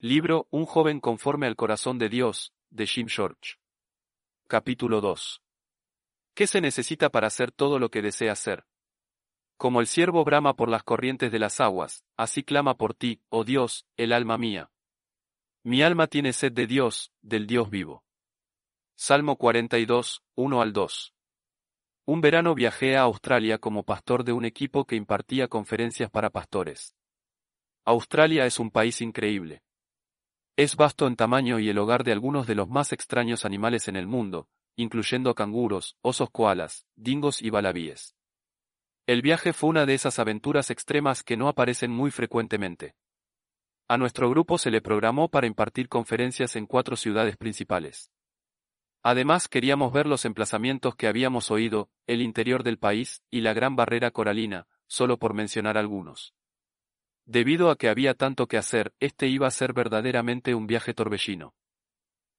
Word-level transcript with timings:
Libro 0.00 0.46
Un 0.52 0.64
joven 0.64 1.00
conforme 1.00 1.48
al 1.48 1.56
corazón 1.56 1.98
de 1.98 2.08
Dios, 2.08 2.52
de 2.70 2.86
Jim 2.86 3.08
George. 3.08 3.56
Capítulo 4.46 5.00
2. 5.00 5.42
¿Qué 6.34 6.46
se 6.46 6.60
necesita 6.60 7.10
para 7.10 7.26
hacer 7.26 7.50
todo 7.50 7.80
lo 7.80 7.90
que 7.90 8.00
desea 8.00 8.30
hacer? 8.30 8.64
Como 9.56 9.80
el 9.80 9.88
siervo 9.88 10.22
brama 10.22 10.54
por 10.54 10.68
las 10.68 10.84
corrientes 10.84 11.32
de 11.32 11.40
las 11.40 11.58
aguas, 11.58 12.04
así 12.16 12.44
clama 12.44 12.76
por 12.76 12.94
ti, 12.94 13.22
oh 13.28 13.42
Dios, 13.42 13.88
el 13.96 14.12
alma 14.12 14.38
mía. 14.38 14.70
Mi 15.64 15.82
alma 15.82 16.06
tiene 16.06 16.32
sed 16.32 16.52
de 16.52 16.68
Dios, 16.68 17.12
del 17.20 17.48
Dios 17.48 17.68
vivo. 17.68 18.04
Salmo 18.94 19.34
42, 19.34 20.22
1 20.36 20.62
al 20.62 20.72
2. 20.72 21.14
Un 22.04 22.20
verano 22.20 22.54
viajé 22.54 22.96
a 22.96 23.00
Australia 23.00 23.58
como 23.58 23.82
pastor 23.82 24.22
de 24.22 24.32
un 24.32 24.44
equipo 24.44 24.84
que 24.84 24.94
impartía 24.94 25.48
conferencias 25.48 26.08
para 26.08 26.30
pastores. 26.30 26.94
Australia 27.84 28.46
es 28.46 28.60
un 28.60 28.70
país 28.70 29.00
increíble. 29.00 29.64
Es 30.58 30.74
vasto 30.74 31.06
en 31.06 31.14
tamaño 31.14 31.60
y 31.60 31.68
el 31.68 31.78
hogar 31.78 32.02
de 32.02 32.10
algunos 32.10 32.48
de 32.48 32.56
los 32.56 32.68
más 32.68 32.92
extraños 32.92 33.44
animales 33.44 33.86
en 33.86 33.94
el 33.94 34.08
mundo, 34.08 34.48
incluyendo 34.74 35.36
canguros, 35.36 35.96
osos 36.02 36.30
koalas, 36.30 36.84
dingos 36.96 37.42
y 37.42 37.50
balabíes. 37.50 38.16
El 39.06 39.22
viaje 39.22 39.52
fue 39.52 39.70
una 39.70 39.86
de 39.86 39.94
esas 39.94 40.18
aventuras 40.18 40.70
extremas 40.70 41.22
que 41.22 41.36
no 41.36 41.46
aparecen 41.46 41.92
muy 41.92 42.10
frecuentemente. 42.10 42.96
A 43.86 43.98
nuestro 43.98 44.28
grupo 44.30 44.58
se 44.58 44.72
le 44.72 44.80
programó 44.80 45.28
para 45.28 45.46
impartir 45.46 45.88
conferencias 45.88 46.56
en 46.56 46.66
cuatro 46.66 46.96
ciudades 46.96 47.36
principales. 47.36 48.10
Además 49.04 49.46
queríamos 49.46 49.92
ver 49.92 50.08
los 50.08 50.24
emplazamientos 50.24 50.96
que 50.96 51.06
habíamos 51.06 51.52
oído, 51.52 51.88
el 52.08 52.20
interior 52.20 52.64
del 52.64 52.80
país, 52.80 53.22
y 53.30 53.42
la 53.42 53.52
gran 53.54 53.76
barrera 53.76 54.10
coralina, 54.10 54.66
solo 54.88 55.20
por 55.20 55.34
mencionar 55.34 55.78
algunos. 55.78 56.34
Debido 57.28 57.70
a 57.70 57.76
que 57.76 57.90
había 57.90 58.14
tanto 58.14 58.46
que 58.46 58.56
hacer, 58.56 58.94
este 59.00 59.26
iba 59.26 59.46
a 59.46 59.50
ser 59.50 59.74
verdaderamente 59.74 60.54
un 60.54 60.66
viaje 60.66 60.94
torbellino. 60.94 61.54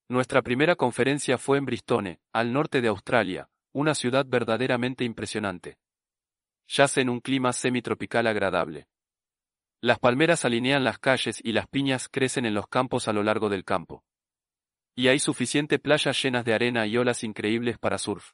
Nuestra 0.10 0.42
primera 0.42 0.76
conferencia 0.76 1.38
fue 1.38 1.60
en 1.60 1.66
Bristone, 1.66 2.22
al 2.34 2.52
norte 2.52 2.82
de 2.82 2.88
Australia, 2.88 3.52
una 3.72 3.94
ciudad 3.94 4.26
verdaderamente 4.28 5.04
impresionante. 5.04 5.78
Yace 6.68 7.02
en 7.02 7.10
un 7.10 7.20
clima 7.20 7.54
semitropical 7.54 8.26
agradable. 8.26 8.88
Las 9.80 10.00
palmeras 10.00 10.44
alinean 10.44 10.84
las 10.84 10.98
calles 10.98 11.40
y 11.44 11.52
las 11.52 11.68
piñas 11.68 12.10
crecen 12.10 12.48
en 12.48 12.56
los 12.56 12.68
campos 12.68 13.08
a 13.08 13.14
lo 13.14 13.22
largo 13.22 13.48
del 13.48 13.64
campo. 13.64 14.04
Y 14.96 15.10
hay 15.10 15.20
suficiente 15.20 15.78
playas 15.78 16.20
llenas 16.20 16.46
de 16.46 16.56
arena 16.56 16.88
y 16.88 16.98
olas 16.98 17.24
increíbles 17.24 17.78
para 17.78 18.00
surf. 18.00 18.32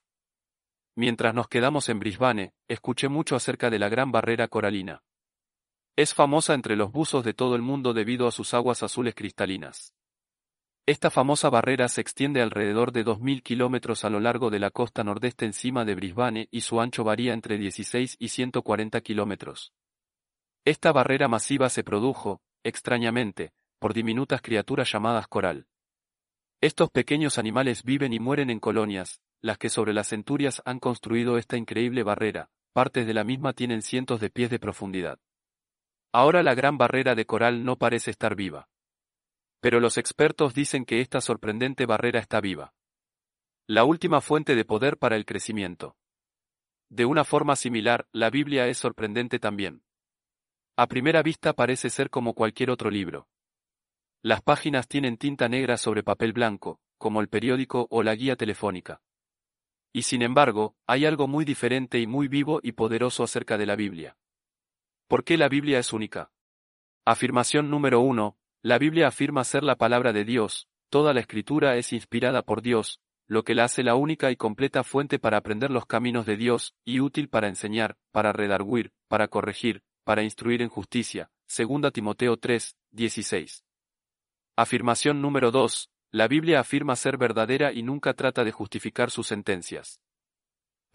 Mientras 0.95 1.35
nos 1.35 1.49
quedamos 1.49 1.89
en 1.89 1.99
Brisbane, 1.99 2.53
escuché 2.69 3.09
mucho 3.09 3.35
acerca 3.35 3.69
de 3.69 3.77
la 3.77 3.89
gran 3.89 4.13
barrera 4.13 4.47
coralina. 4.47 5.03
Es 5.97 6.13
famosa 6.13 6.53
entre 6.53 6.75
los 6.75 6.91
buzos 6.91 7.23
de 7.23 7.33
todo 7.33 7.55
el 7.55 7.61
mundo 7.61 7.93
debido 7.93 8.27
a 8.27 8.31
sus 8.31 8.53
aguas 8.53 8.83
azules 8.83 9.15
cristalinas. 9.15 9.93
Esta 10.85 11.09
famosa 11.09 11.49
barrera 11.49 11.87
se 11.87 12.01
extiende 12.01 12.41
alrededor 12.41 12.91
de 12.91 13.05
2.000 13.05 13.41
kilómetros 13.41 14.03
a 14.03 14.09
lo 14.09 14.19
largo 14.19 14.49
de 14.49 14.59
la 14.59 14.71
costa 14.71 15.05
nordeste 15.05 15.45
encima 15.45 15.85
de 15.85 15.95
Brisbane 15.95 16.49
y 16.51 16.61
su 16.61 16.81
ancho 16.81 17.05
varía 17.05 17.33
entre 17.33 17.57
16 17.57 18.17
y 18.19 18.27
140 18.27 18.99
kilómetros. 19.01 19.71
Esta 20.65 20.91
barrera 20.91 21.29
masiva 21.29 21.69
se 21.69 21.83
produjo, 21.83 22.41
extrañamente, 22.63 23.53
por 23.79 23.93
diminutas 23.93 24.41
criaturas 24.41 24.91
llamadas 24.91 25.27
coral. 25.27 25.65
Estos 26.59 26.89
pequeños 26.89 27.37
animales 27.37 27.83
viven 27.83 28.11
y 28.11 28.19
mueren 28.19 28.49
en 28.49 28.59
colonias, 28.59 29.21
las 29.41 29.57
que 29.57 29.69
sobre 29.69 29.93
las 29.93 30.09
centurias 30.09 30.61
han 30.65 30.79
construido 30.79 31.37
esta 31.37 31.55
increíble 31.55 32.03
barrera, 32.03 32.49
partes 32.73 33.07
de 33.07 33.13
la 33.13 33.23
misma 33.23 33.53
tienen 33.53 33.81
cientos 33.81 34.19
de 34.19 34.29
pies 34.29 34.49
de 34.49 34.59
profundidad. 34.59 35.19
Ahora 36.17 36.43
la 36.43 36.55
gran 36.55 36.77
barrera 36.77 37.13
de 37.13 37.25
coral 37.25 37.65
no 37.65 37.75
parece 37.75 38.09
estar 38.09 38.37
viva. 38.37 38.69
Pero 39.59 39.81
los 39.81 39.97
expertos 39.97 40.53
dicen 40.53 40.85
que 40.85 41.01
esta 41.01 41.19
sorprendente 41.19 41.85
barrera 41.85 42.21
está 42.21 42.39
viva. 42.39 42.73
La 43.67 43.83
última 43.83 44.21
fuente 44.21 44.55
de 44.55 44.63
poder 44.63 44.97
para 44.97 45.17
el 45.17 45.25
crecimiento. 45.25 45.97
De 46.87 47.03
una 47.03 47.25
forma 47.25 47.57
similar, 47.57 48.07
la 48.13 48.29
Biblia 48.29 48.65
es 48.67 48.77
sorprendente 48.77 49.39
también. 49.39 49.83
A 50.77 50.87
primera 50.87 51.21
vista 51.21 51.51
parece 51.51 51.89
ser 51.89 52.09
como 52.09 52.33
cualquier 52.33 52.71
otro 52.71 52.89
libro. 52.89 53.27
Las 54.21 54.41
páginas 54.41 54.87
tienen 54.87 55.17
tinta 55.17 55.49
negra 55.49 55.75
sobre 55.75 56.01
papel 56.01 56.31
blanco, 56.31 56.79
como 56.97 57.19
el 57.19 57.27
periódico 57.27 57.87
o 57.89 58.03
la 58.03 58.15
guía 58.15 58.37
telefónica. 58.37 59.01
Y 59.91 60.03
sin 60.03 60.21
embargo, 60.21 60.77
hay 60.87 61.05
algo 61.05 61.27
muy 61.27 61.43
diferente 61.43 61.99
y 61.99 62.07
muy 62.07 62.29
vivo 62.29 62.61
y 62.63 62.71
poderoso 62.71 63.21
acerca 63.21 63.57
de 63.57 63.65
la 63.65 63.75
Biblia. 63.75 64.15
¿Por 65.07 65.23
qué 65.23 65.37
la 65.37 65.49
Biblia 65.49 65.77
es 65.77 65.93
única? 65.93 66.31
Afirmación 67.05 67.69
número 67.69 67.99
1. 67.99 68.39
La 68.63 68.79
Biblia 68.79 69.07
afirma 69.07 69.43
ser 69.43 69.63
la 69.63 69.75
palabra 69.75 70.13
de 70.13 70.25
Dios, 70.25 70.67
toda 70.89 71.13
la 71.13 71.19
escritura 71.19 71.77
es 71.77 71.93
inspirada 71.93 72.41
por 72.41 72.63
Dios, 72.63 73.01
lo 73.27 73.43
que 73.43 73.53
la 73.53 73.65
hace 73.65 73.83
la 73.83 73.93
única 73.93 74.31
y 74.31 74.35
completa 74.35 74.83
fuente 74.83 75.19
para 75.19 75.37
aprender 75.37 75.69
los 75.69 75.85
caminos 75.85 76.25
de 76.25 76.37
Dios, 76.37 76.73
y 76.83 77.01
útil 77.01 77.29
para 77.29 77.47
enseñar, 77.47 77.97
para 78.11 78.33
redarguir, 78.33 78.93
para 79.07 79.27
corregir, 79.27 79.83
para 80.03 80.23
instruir 80.23 80.63
en 80.63 80.69
justicia. 80.69 81.29
2 81.55 81.93
Timoteo 81.93 82.37
3, 82.37 82.75
16. 82.89 83.63
Afirmación 84.55 85.21
número 85.21 85.51
2. 85.51 85.91
La 86.13 86.27
Biblia 86.27 86.59
afirma 86.59 86.95
ser 86.95 87.19
verdadera 87.19 87.71
y 87.73 87.83
nunca 87.83 88.15
trata 88.15 88.43
de 88.43 88.51
justificar 88.51 89.11
sus 89.11 89.27
sentencias. 89.27 89.99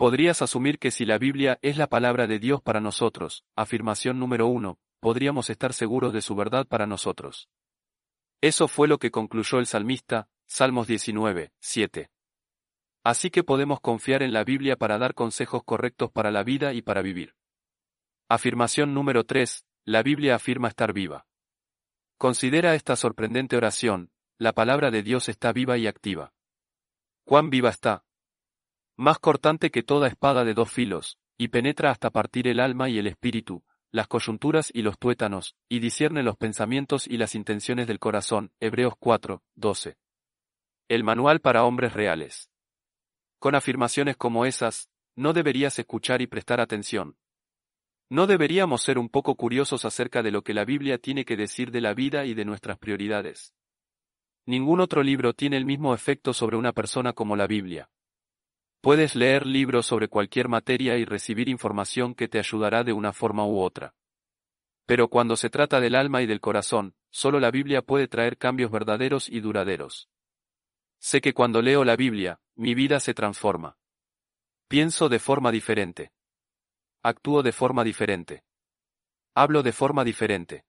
Podrías 0.01 0.41
asumir 0.41 0.79
que 0.79 0.91
si 0.91 1.05
la 1.05 1.19
Biblia 1.19 1.59
es 1.61 1.77
la 1.77 1.87
palabra 1.87 2.27
de 2.27 2.39
Dios 2.39 2.63
para 2.63 2.81
nosotros, 2.81 3.45
afirmación 3.55 4.19
número 4.19 4.47
uno, 4.47 4.79
podríamos 4.99 5.51
estar 5.51 5.75
seguros 5.75 6.15
de 6.15 6.23
su 6.23 6.35
verdad 6.35 6.67
para 6.67 6.87
nosotros. 6.87 7.51
Eso 8.41 8.67
fue 8.67 8.89
lo 8.89 8.97
que 8.97 9.11
concluyó 9.11 9.59
el 9.59 9.67
salmista, 9.67 10.31
Salmos 10.47 10.87
19, 10.87 11.53
7. 11.61 12.11
Así 13.05 13.29
que 13.29 13.45
podemos 13.45 13.83
confiar 13.83 14.23
en 14.23 14.33
la 14.33 14.43
Biblia 14.43 14.75
para 14.77 14.97
dar 14.97 15.13
consejos 15.13 15.65
correctos 15.65 16.11
para 16.11 16.31
la 16.31 16.45
vida 16.45 16.73
y 16.73 16.81
para 16.81 17.03
vivir. 17.03 17.35
Afirmación 18.27 18.95
número 18.95 19.25
3. 19.25 19.67
La 19.85 20.03
Biblia 20.03 20.35
afirma 20.35 20.69
estar 20.69 20.95
viva. 20.95 21.27
Considera 22.17 22.75
esta 22.75 22.97
sorprendente 22.97 23.55
oración, 23.55 24.11
la 24.39 24.55
palabra 24.55 24.91
de 24.91 25.03
Dios 25.03 25.29
está 25.29 25.53
viva 25.53 25.77
y 25.77 25.87
activa. 25.87 26.33
¿Cuán 27.25 27.51
viva 27.51 27.69
está? 27.69 28.07
Más 29.01 29.19
cortante 29.19 29.71
que 29.71 29.83
toda 29.83 30.09
espada 30.09 30.45
de 30.45 30.53
dos 30.53 30.71
filos, 30.71 31.19
y 31.39 31.49
penetra 31.49 31.91
hasta 31.91 32.11
partir 32.11 32.47
el 32.47 32.61
alma 32.61 32.91
y 32.91 32.99
el 32.99 33.07
espíritu, 33.07 33.65
las 33.91 34.07
coyunturas 34.07 34.71
y 34.75 34.83
los 34.83 34.99
tuétanos, 34.99 35.57
y 35.71 35.79
discierne 35.79 36.23
los 36.23 36.37
pensamientos 36.37 37.07
y 37.07 37.17
las 37.17 37.35
intenciones 37.35 37.87
del 37.87 37.99
corazón. 37.99 38.53
Hebreos 38.61 38.93
4, 38.99 39.43
12. 39.55 39.97
El 40.89 41.03
manual 41.03 41.41
para 41.41 41.65
hombres 41.65 41.95
reales. 41.95 42.51
Con 43.39 43.55
afirmaciones 43.55 44.19
como 44.19 44.45
esas, 44.45 44.91
no 45.17 45.33
deberías 45.33 45.79
escuchar 45.79 46.21
y 46.21 46.27
prestar 46.27 46.61
atención. 46.61 47.17
¿No 48.11 48.27
deberíamos 48.27 48.83
ser 48.83 48.99
un 48.99 49.09
poco 49.09 49.35
curiosos 49.35 49.87
acerca 49.87 50.23
de 50.23 50.31
lo 50.31 50.43
que 50.43 50.53
la 50.53 50.67
Biblia 50.67 50.99
tiene 50.99 51.25
que 51.25 51.39
decir 51.39 51.71
de 51.71 51.81
la 51.81 51.95
vida 51.95 52.27
y 52.27 52.35
de 52.35 52.45
nuestras 52.45 52.77
prioridades? 52.77 53.55
Ningún 54.45 54.79
otro 54.79 55.03
libro 55.03 55.33
tiene 55.33 55.57
el 55.57 55.65
mismo 55.65 55.95
efecto 55.95 56.35
sobre 56.35 56.59
una 56.59 56.73
persona 56.73 57.15
como 57.15 57.35
la 57.35 57.47
Biblia. 57.47 57.89
Puedes 58.81 59.15
leer 59.15 59.47
libros 59.47 59.85
sobre 59.85 60.09
cualquier 60.09 60.49
materia 60.49 60.97
y 60.97 61.05
recibir 61.05 61.49
información 61.49 62.15
que 62.15 62.29
te 62.29 62.39
ayudará 62.39 62.83
de 62.83 62.95
una 62.95 63.13
forma 63.13 63.45
u 63.45 63.61
otra. 63.61 63.95
Pero 64.87 65.09
cuando 65.09 65.37
se 65.37 65.51
trata 65.51 65.81
del 65.81 65.95
alma 65.95 66.23
y 66.23 66.27
del 66.27 66.41
corazón, 66.41 66.95
solo 67.11 67.41
la 67.41 67.51
Biblia 67.51 67.83
puede 67.83 68.09
traer 68.09 68.39
cambios 68.39 68.71
verdaderos 68.71 69.29
y 69.29 69.41
duraderos. 69.41 70.09
Sé 70.99 71.21
que 71.21 71.35
cuando 71.35 71.61
leo 71.61 71.85
la 71.85 71.97
Biblia, 71.97 72.41
mi 72.55 72.75
vida 72.75 73.01
se 73.01 73.15
transforma. 73.15 73.77
Pienso 74.67 75.09
de 75.09 75.19
forma 75.19 75.53
diferente. 75.53 76.13
Actúo 77.03 77.43
de 77.43 77.53
forma 77.53 77.85
diferente. 77.85 78.45
Hablo 79.35 79.63
de 79.63 79.73
forma 79.73 80.05
diferente. 80.05 80.65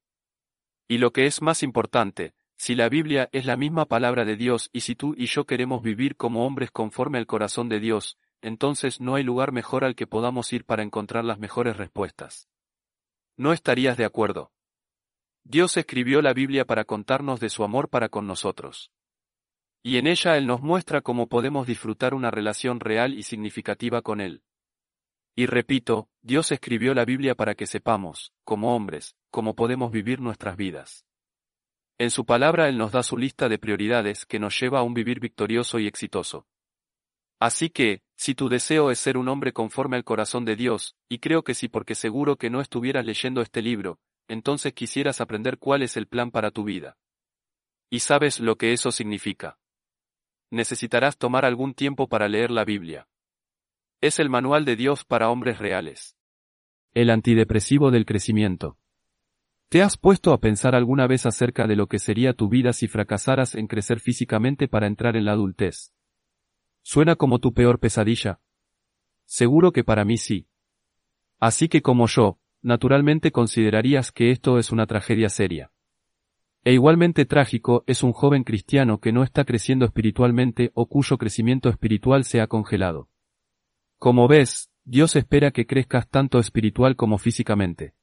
Y 0.87 0.97
lo 0.97 1.11
que 1.11 1.25
es 1.25 1.41
más 1.41 1.63
importante, 1.63 2.33
si 2.61 2.75
la 2.75 2.89
Biblia 2.89 3.27
es 3.31 3.47
la 3.47 3.57
misma 3.57 3.87
palabra 3.87 4.23
de 4.23 4.35
Dios 4.35 4.69
y 4.71 4.81
si 4.81 4.93
tú 4.93 5.15
y 5.17 5.25
yo 5.25 5.45
queremos 5.45 5.81
vivir 5.81 6.15
como 6.15 6.45
hombres 6.45 6.69
conforme 6.69 7.17
al 7.17 7.25
corazón 7.25 7.69
de 7.69 7.79
Dios, 7.79 8.19
entonces 8.39 9.01
no 9.01 9.15
hay 9.15 9.23
lugar 9.23 9.51
mejor 9.51 9.83
al 9.83 9.95
que 9.95 10.05
podamos 10.05 10.53
ir 10.53 10.63
para 10.63 10.83
encontrar 10.83 11.25
las 11.25 11.39
mejores 11.39 11.75
respuestas. 11.75 12.47
¿No 13.35 13.51
estarías 13.51 13.97
de 13.97 14.05
acuerdo? 14.05 14.51
Dios 15.43 15.75
escribió 15.75 16.21
la 16.21 16.33
Biblia 16.33 16.63
para 16.65 16.85
contarnos 16.85 17.39
de 17.39 17.49
su 17.49 17.63
amor 17.63 17.89
para 17.89 18.09
con 18.09 18.27
nosotros. 18.27 18.91
Y 19.81 19.97
en 19.97 20.05
ella 20.05 20.37
Él 20.37 20.45
nos 20.45 20.61
muestra 20.61 21.01
cómo 21.01 21.25
podemos 21.25 21.65
disfrutar 21.65 22.13
una 22.13 22.29
relación 22.29 22.79
real 22.79 23.15
y 23.15 23.23
significativa 23.23 24.03
con 24.03 24.21
Él. 24.21 24.43
Y 25.35 25.47
repito, 25.47 26.09
Dios 26.21 26.51
escribió 26.51 26.93
la 26.93 27.05
Biblia 27.05 27.33
para 27.33 27.55
que 27.55 27.65
sepamos, 27.65 28.33
como 28.43 28.75
hombres, 28.75 29.15
cómo 29.31 29.55
podemos 29.55 29.91
vivir 29.91 30.21
nuestras 30.21 30.57
vidas. 30.57 31.07
En 32.01 32.09
su 32.09 32.25
palabra 32.25 32.67
Él 32.67 32.79
nos 32.79 32.91
da 32.91 33.03
su 33.03 33.15
lista 33.15 33.47
de 33.47 33.59
prioridades 33.59 34.25
que 34.25 34.39
nos 34.39 34.59
lleva 34.59 34.79
a 34.79 34.81
un 34.81 34.95
vivir 34.95 35.19
victorioso 35.19 35.77
y 35.77 35.85
exitoso. 35.85 36.47
Así 37.39 37.69
que, 37.69 38.01
si 38.15 38.33
tu 38.33 38.49
deseo 38.49 38.89
es 38.89 38.97
ser 38.97 39.17
un 39.17 39.27
hombre 39.27 39.53
conforme 39.53 39.97
al 39.97 40.03
corazón 40.03 40.43
de 40.43 40.55
Dios, 40.55 40.95
y 41.07 41.19
creo 41.19 41.43
que 41.43 41.53
sí 41.53 41.67
porque 41.67 41.93
seguro 41.93 42.37
que 42.37 42.49
no 42.49 42.59
estuvieras 42.59 43.05
leyendo 43.05 43.41
este 43.41 43.61
libro, 43.61 43.99
entonces 44.27 44.73
quisieras 44.73 45.21
aprender 45.21 45.59
cuál 45.59 45.83
es 45.83 45.95
el 45.95 46.07
plan 46.07 46.31
para 46.31 46.49
tu 46.49 46.63
vida. 46.63 46.97
Y 47.91 47.99
sabes 47.99 48.39
lo 48.39 48.55
que 48.55 48.73
eso 48.73 48.91
significa. 48.91 49.59
Necesitarás 50.49 51.19
tomar 51.19 51.45
algún 51.45 51.75
tiempo 51.75 52.09
para 52.09 52.27
leer 52.27 52.49
la 52.49 52.65
Biblia. 52.65 53.07
Es 54.01 54.17
el 54.17 54.31
manual 54.31 54.65
de 54.65 54.75
Dios 54.75 55.05
para 55.05 55.29
hombres 55.29 55.59
reales. 55.59 56.17
El 56.95 57.11
antidepresivo 57.11 57.91
del 57.91 58.07
crecimiento. 58.07 58.79
¿Te 59.71 59.81
has 59.81 59.95
puesto 59.95 60.33
a 60.33 60.41
pensar 60.41 60.75
alguna 60.75 61.07
vez 61.07 61.25
acerca 61.25 61.65
de 61.65 61.77
lo 61.77 61.87
que 61.87 61.97
sería 61.97 62.33
tu 62.33 62.49
vida 62.49 62.73
si 62.73 62.89
fracasaras 62.89 63.55
en 63.55 63.67
crecer 63.67 64.01
físicamente 64.01 64.67
para 64.67 64.85
entrar 64.85 65.15
en 65.15 65.23
la 65.23 65.31
adultez? 65.31 65.93
¿Suena 66.81 67.15
como 67.15 67.39
tu 67.39 67.53
peor 67.53 67.79
pesadilla? 67.79 68.41
Seguro 69.23 69.71
que 69.71 69.85
para 69.85 70.03
mí 70.03 70.17
sí. 70.17 70.49
Así 71.39 71.69
que 71.69 71.81
como 71.81 72.07
yo, 72.07 72.37
naturalmente 72.61 73.31
considerarías 73.31 74.11
que 74.11 74.31
esto 74.31 74.59
es 74.59 74.73
una 74.73 74.87
tragedia 74.87 75.29
seria. 75.29 75.71
E 76.65 76.73
igualmente 76.73 77.23
trágico 77.23 77.85
es 77.87 78.03
un 78.03 78.11
joven 78.11 78.43
cristiano 78.43 78.99
que 78.99 79.13
no 79.13 79.23
está 79.23 79.45
creciendo 79.45 79.85
espiritualmente 79.85 80.71
o 80.73 80.89
cuyo 80.89 81.17
crecimiento 81.17 81.69
espiritual 81.69 82.25
se 82.25 82.41
ha 82.41 82.47
congelado. 82.47 83.07
Como 83.99 84.27
ves, 84.27 84.69
Dios 84.83 85.15
espera 85.15 85.51
que 85.51 85.65
crezcas 85.65 86.09
tanto 86.09 86.39
espiritual 86.39 86.97
como 86.97 87.17
físicamente. 87.17 87.93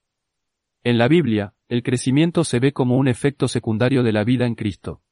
En 0.82 0.96
la 0.96 1.08
Biblia, 1.08 1.54
el 1.68 1.82
crecimiento 1.82 2.44
se 2.44 2.60
ve 2.60 2.72
como 2.72 2.96
un 2.96 3.08
efecto 3.08 3.46
secundario 3.46 4.02
de 4.02 4.12
la 4.12 4.24
vida 4.24 4.46
en 4.46 4.54
Cristo. 4.54 5.02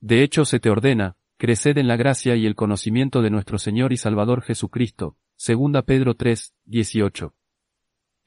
De 0.00 0.22
hecho 0.22 0.44
se 0.44 0.60
te 0.60 0.70
ordena, 0.70 1.16
creced 1.36 1.78
en 1.78 1.88
la 1.88 1.96
gracia 1.96 2.36
y 2.36 2.46
el 2.46 2.54
conocimiento 2.54 3.22
de 3.22 3.30
nuestro 3.30 3.58
Señor 3.58 3.92
y 3.92 3.96
Salvador 3.96 4.42
Jesucristo. 4.42 5.16
2 5.44 5.82
Pedro 5.84 6.14
3, 6.14 6.54
18. 6.64 7.34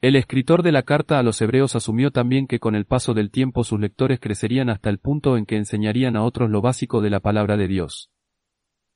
El 0.02 0.14
escritor 0.14 0.62
de 0.62 0.72
la 0.72 0.82
carta 0.82 1.18
a 1.18 1.22
los 1.22 1.40
hebreos 1.40 1.74
asumió 1.74 2.10
también 2.10 2.46
que 2.46 2.60
con 2.60 2.74
el 2.74 2.84
paso 2.84 3.14
del 3.14 3.30
tiempo 3.30 3.64
sus 3.64 3.80
lectores 3.80 4.20
crecerían 4.20 4.68
hasta 4.68 4.90
el 4.90 4.98
punto 4.98 5.38
en 5.38 5.46
que 5.46 5.56
enseñarían 5.56 6.16
a 6.16 6.24
otros 6.24 6.50
lo 6.50 6.60
básico 6.60 7.00
de 7.00 7.10
la 7.10 7.20
palabra 7.20 7.56
de 7.56 7.66
Dios. 7.66 8.10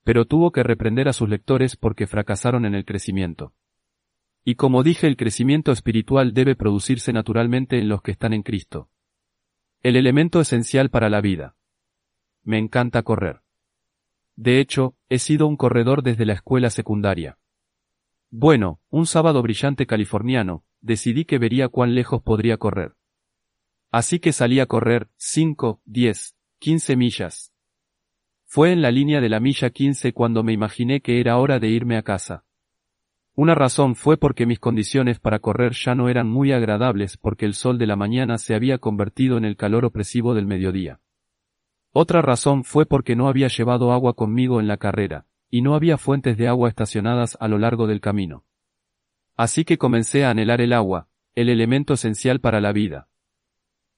Pero 0.05 0.27
tuvo 0.27 0.53
que 0.53 0.63
reprender 0.63 1.09
a 1.09 1.15
sus 1.15 1.29
lectores 1.29 1.77
porque 1.77 2.07
fracasaron 2.07 2.67
en 2.67 2.75
el 2.75 2.85
crecimiento. 2.85 3.55
Y 4.45 4.57
como 4.57 4.83
dije, 4.83 5.07
el 5.07 5.17
crecimiento 5.17 5.71
espiritual 5.71 6.35
debe 6.35 6.57
producirse 6.57 7.13
naturalmente 7.13 7.79
en 7.79 7.89
los 7.89 8.03
que 8.03 8.11
están 8.11 8.33
en 8.33 8.43
Cristo. 8.43 8.91
El 9.83 9.97
elemento 9.97 10.41
esencial 10.41 10.91
para 10.91 11.09
la 11.09 11.21
vida. 11.21 11.57
Me 12.43 12.59
encanta 12.59 13.03
correr. 13.03 13.43
De 14.35 14.59
hecho, 14.59 14.97
he 15.09 15.19
sido 15.19 15.47
un 15.47 15.57
corredor 15.57 16.03
desde 16.03 16.27
la 16.27 16.33
escuela 16.33 16.71
secundaria. 16.71 17.39
Bueno, 18.31 18.81
un 18.89 19.07
sábado 19.07 19.43
brillante 19.43 19.87
californiano, 19.87 20.65
decidí 20.81 21.25
que 21.25 21.39
vería 21.39 21.69
cuán 21.69 21.95
lejos 21.95 22.23
podría 22.23 22.57
correr. 22.57 22.95
Así 23.91 24.19
que 24.19 24.33
salí 24.33 24.59
a 24.59 24.67
correr, 24.67 25.11
5, 25.17 25.83
10, 25.85 26.37
15 26.59 26.97
millas. 26.97 27.53
Fue 28.47 28.73
en 28.73 28.83
la 28.83 28.91
línea 28.91 29.21
de 29.21 29.29
la 29.29 29.39
milla 29.39 29.71
15 29.71 30.13
cuando 30.13 30.43
me 30.43 30.53
imaginé 30.53 31.01
que 31.01 31.21
era 31.21 31.39
hora 31.39 31.59
de 31.59 31.69
irme 31.69 31.97
a 31.97 32.03
casa. 32.03 32.45
Una 33.35 33.55
razón 33.55 33.95
fue 33.95 34.19
porque 34.19 34.45
mis 34.45 34.59
condiciones 34.59 35.19
para 35.19 35.39
correr 35.39 35.73
ya 35.73 35.95
no 35.95 36.11
eran 36.11 36.29
muy 36.29 36.53
agradables 36.53 37.17
porque 37.17 37.47
el 37.47 37.55
sol 37.55 37.79
de 37.79 37.87
la 37.87 37.97
mañana 37.97 38.37
se 38.37 38.55
había 38.55 38.77
convertido 38.77 39.39
en 39.39 39.47
el 39.47 39.57
calor 39.57 39.87
opresivo 39.87 40.35
del 40.35 40.47
mediodía. 40.47 41.01
Otra 41.93 42.21
razón 42.21 42.63
fue 42.63 42.85
porque 42.85 43.17
no 43.17 43.29
había 43.29 43.49
llevado 43.49 43.93
agua 43.93 44.15
conmigo 44.15 44.61
en 44.61 44.69
la 44.69 44.77
carrera, 44.77 45.27
y 45.51 45.63
no 45.63 45.75
había 45.75 45.97
fuentes 45.97 46.37
de 46.37 46.49
agua 46.49 46.69
estacionadas 46.69 47.39
a 47.41 47.49
lo 47.49 47.59
largo 47.59 47.87
del 47.87 48.01
camino. 48.01 48.45
Así 49.35 49.65
que 49.65 49.79
comencé 49.79 50.25
a 50.25 50.31
anhelar 50.31 50.61
el 50.61 50.75
agua, 50.75 51.09
el 51.35 51.49
elemento 51.49 51.95
esencial 51.95 52.41
para 52.41 52.61
la 52.61 52.73
vida. 52.73 53.09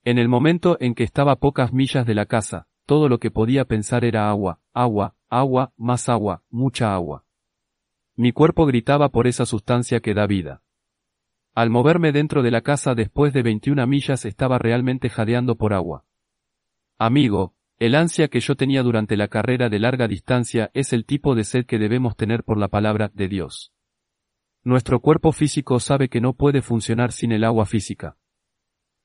En 0.05 0.17
el 0.17 0.29
momento 0.29 0.77
en 0.79 0.95
que 0.95 1.03
estaba 1.03 1.33
a 1.33 1.39
pocas 1.39 1.73
millas 1.73 2.05
de 2.05 2.15
la 2.15 2.25
casa, 2.25 2.67
todo 2.85 3.09
lo 3.09 3.19
que 3.19 3.31
podía 3.31 3.65
pensar 3.65 4.05
era 4.05 4.29
agua, 4.29 4.61
agua, 4.73 5.15
agua, 5.29 5.73
más 5.75 6.07
agua, 6.07 6.43
mucha 6.49 6.93
agua. 6.93 7.24
Mi 8.17 8.31
cuerpo 8.31 8.65
gritaba 8.65 9.09
por 9.09 9.27
esa 9.27 9.45
sustancia 9.45 9.99
que 9.99 10.13
da 10.13 10.25
vida. 10.25 10.61
Al 11.53 11.69
moverme 11.69 12.13
dentro 12.13 12.43
de 12.43 12.51
la 12.51 12.61
casa 12.61 12.95
después 12.95 13.33
de 13.33 13.43
21 13.43 13.85
millas 13.87 14.23
estaba 14.23 14.57
realmente 14.57 15.09
jadeando 15.09 15.55
por 15.55 15.73
agua. 15.73 16.05
Amigo, 16.97 17.55
el 17.77 17.93
ansia 17.93 18.29
que 18.29 18.39
yo 18.39 18.55
tenía 18.55 18.83
durante 18.83 19.17
la 19.17 19.27
carrera 19.27 19.67
de 19.67 19.79
larga 19.79 20.07
distancia 20.07 20.71
es 20.73 20.93
el 20.93 21.05
tipo 21.05 21.35
de 21.35 21.43
sed 21.43 21.65
que 21.65 21.77
debemos 21.77 22.15
tener 22.15 22.45
por 22.45 22.57
la 22.57 22.69
palabra 22.69 23.11
de 23.13 23.27
Dios. 23.27 23.73
Nuestro 24.63 25.01
cuerpo 25.01 25.33
físico 25.33 25.81
sabe 25.81 26.07
que 26.07 26.21
no 26.21 26.33
puede 26.33 26.61
funcionar 26.61 27.11
sin 27.11 27.33
el 27.33 27.43
agua 27.43 27.65
física. 27.65 28.15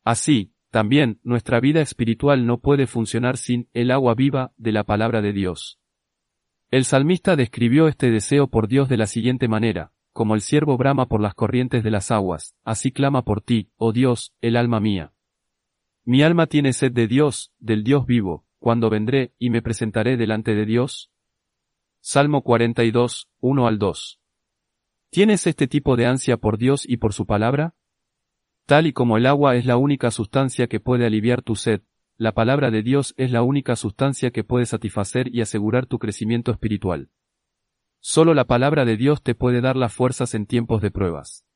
Así, 0.05 0.53
también, 0.71 1.19
nuestra 1.25 1.59
vida 1.59 1.81
espiritual 1.81 2.47
no 2.47 2.59
puede 2.59 2.87
funcionar 2.87 3.39
sin 3.39 3.69
el 3.73 3.91
agua 3.91 4.15
viva 4.15 4.53
de 4.57 4.71
la 4.71 4.85
palabra 4.85 5.21
de 5.21 5.33
Dios. 5.33 5.80
El 6.71 6.85
salmista 6.85 7.35
describió 7.35 7.89
este 7.89 8.13
deseo 8.13 8.47
por 8.47 8.69
Dios 8.69 8.89
de 8.89 8.97
la 8.97 9.07
siguiente 9.07 9.49
manera, 9.49 9.93
como 10.13 10.37
el 10.37 10.41
siervo 10.41 10.77
brama 10.77 11.09
por 11.09 11.21
las 11.21 11.35
corrientes 11.35 11.83
de 11.83 11.91
las 11.91 12.13
aguas, 12.13 12.55
así 12.63 12.93
clama 12.93 13.23
por 13.23 13.41
ti, 13.41 13.73
oh 13.77 13.93
Dios, 13.93 14.35
el 14.41 14.57
alma 14.57 14.79
mía. 14.79 15.13
Mi 16.05 16.23
alma 16.23 16.47
tiene 16.47 16.73
sed 16.73 16.93
de 16.93 17.09
Dios, 17.09 17.53
del 17.59 17.83
Dios 17.83 18.07
vivo, 18.07 18.45
cuando 18.61 18.89
vendré 18.89 19.35
y 19.37 19.51
me 19.51 19.63
presentaré 19.63 20.17
delante 20.17 20.55
de 20.55 20.65
Dios. 20.65 21.11
Salmo 21.99 22.43
42, 22.43 23.29
1 23.41 23.67
al 23.67 23.79
2. 23.81 24.21
¿Tienes 25.11 25.49
este 25.49 25.67
tipo 25.67 25.97
de 25.97 26.07
ansia 26.07 26.37
por 26.37 26.57
Dios 26.57 26.89
y 26.89 26.99
por 26.99 27.13
su 27.15 27.27
palabra? 27.27 27.75
Tal 28.67 28.87
y 28.87 28.93
como 28.93 29.17
el 29.17 29.27
agua 29.27 29.57
es 29.57 29.67
la 29.67 29.77
única 29.77 30.13
sustancia 30.13 30.69
que 30.69 30.79
puede 30.79 31.05
aliviar 31.05 31.43
tu 31.43 31.57
sed, 31.57 31.83
la 32.21 32.33
palabra 32.33 32.71
de 32.71 32.83
Dios 32.83 33.15
es 33.17 33.33
la 33.33 33.43
única 33.43 33.77
sustancia 33.77 34.31
que 34.31 34.45
puede 34.45 34.67
satisfacer 34.67 35.35
y 35.35 35.41
asegurar 35.41 35.87
tu 35.87 35.99
crecimiento 35.99 36.53
espiritual. 36.53 37.09
Solo 37.99 38.35
la 38.35 38.45
palabra 38.45 38.85
de 38.85 38.99
Dios 38.99 39.23
te 39.23 39.35
puede 39.35 39.63
dar 39.63 39.75
las 39.75 39.95
fuerzas 39.95 40.35
en 40.35 40.45
tiempos 40.45 40.83
de 40.83 40.91
pruebas. 40.91 41.47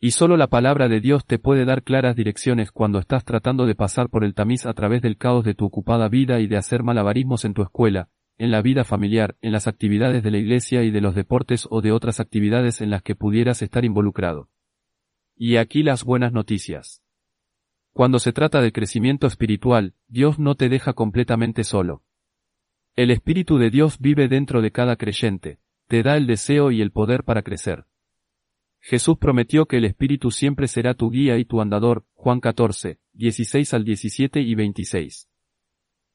Y 0.00 0.12
solo 0.12 0.38
la 0.38 0.46
palabra 0.46 0.88
de 0.88 1.02
Dios 1.02 1.26
te 1.26 1.38
puede 1.38 1.66
dar 1.66 1.82
claras 1.82 2.16
direcciones 2.16 2.72
cuando 2.72 2.98
estás 2.98 3.26
tratando 3.26 3.66
de 3.66 3.74
pasar 3.74 4.08
por 4.08 4.24
el 4.24 4.32
tamiz 4.32 4.64
a 4.64 4.72
través 4.72 5.02
del 5.02 5.18
caos 5.18 5.44
de 5.44 5.52
tu 5.52 5.66
ocupada 5.66 6.08
vida 6.08 6.40
y 6.40 6.46
de 6.46 6.56
hacer 6.56 6.82
malabarismos 6.82 7.44
en 7.44 7.52
tu 7.52 7.60
escuela, 7.60 8.08
en 8.38 8.50
la 8.50 8.62
vida 8.62 8.84
familiar, 8.84 9.36
en 9.42 9.52
las 9.52 9.68
actividades 9.68 10.22
de 10.22 10.30
la 10.30 10.38
iglesia 10.38 10.82
y 10.82 10.92
de 10.92 11.02
los 11.02 11.14
deportes 11.14 11.68
o 11.68 11.82
de 11.82 11.92
otras 11.92 12.20
actividades 12.20 12.80
en 12.80 12.88
las 12.88 13.02
que 13.02 13.16
pudieras 13.16 13.60
estar 13.60 13.84
involucrado. 13.84 14.48
Y 15.36 15.56
aquí 15.56 15.82
las 15.82 16.04
buenas 16.04 16.32
noticias. 16.32 17.03
Cuando 17.94 18.18
se 18.18 18.32
trata 18.32 18.60
del 18.60 18.72
crecimiento 18.72 19.28
espiritual, 19.28 19.94
Dios 20.08 20.40
no 20.40 20.56
te 20.56 20.68
deja 20.68 20.94
completamente 20.94 21.62
solo. 21.62 22.02
El 22.96 23.12
Espíritu 23.12 23.56
de 23.56 23.70
Dios 23.70 24.00
vive 24.00 24.26
dentro 24.26 24.62
de 24.62 24.72
cada 24.72 24.96
creyente, 24.96 25.60
te 25.86 26.02
da 26.02 26.16
el 26.16 26.26
deseo 26.26 26.72
y 26.72 26.82
el 26.82 26.90
poder 26.90 27.22
para 27.22 27.42
crecer. 27.42 27.86
Jesús 28.80 29.16
prometió 29.16 29.66
que 29.66 29.76
el 29.76 29.84
Espíritu 29.84 30.32
siempre 30.32 30.66
será 30.66 30.94
tu 30.94 31.08
guía 31.08 31.38
y 31.38 31.44
tu 31.44 31.60
andador, 31.60 32.04
Juan 32.14 32.40
14, 32.40 32.98
16 33.12 33.74
al 33.74 33.84
17 33.84 34.40
y 34.40 34.54
26. 34.56 35.28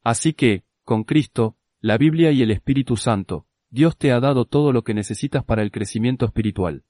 Así 0.04 0.34
que, 0.34 0.66
con 0.84 1.06
Cristo, 1.06 1.56
la 1.80 1.98
Biblia 1.98 2.32
y 2.32 2.42
el 2.42 2.52
Espíritu 2.52 2.98
Santo, 2.98 3.48
Dios 3.70 3.98
te 3.98 4.12
ha 4.12 4.20
dado 4.20 4.44
todo 4.44 4.74
lo 4.74 4.84
que 4.84 4.94
necesitas 4.94 5.46
para 5.46 5.64
el 5.64 5.72
crecimiento 5.72 6.26
espiritual. 6.26 6.84